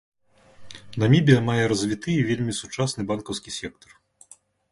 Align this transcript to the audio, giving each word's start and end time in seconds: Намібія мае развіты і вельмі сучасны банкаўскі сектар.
Намібія 1.03 1.41
мае 1.49 1.63
развіты 1.73 2.09
і 2.15 2.25
вельмі 2.31 2.57
сучасны 2.61 3.01
банкаўскі 3.13 3.49
сектар. 3.59 3.91